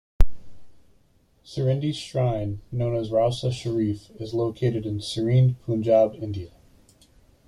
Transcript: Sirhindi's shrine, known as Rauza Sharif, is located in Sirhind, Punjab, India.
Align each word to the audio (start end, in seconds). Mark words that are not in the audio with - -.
Sirhindi's 1.45 1.95
shrine, 1.95 2.61
known 2.71 2.95
as 2.95 3.11
Rauza 3.11 3.51
Sharif, 3.53 4.09
is 4.19 4.33
located 4.33 4.83
in 4.83 4.97
Sirhind, 4.97 5.57
Punjab, 5.67 6.15
India. 6.19 6.49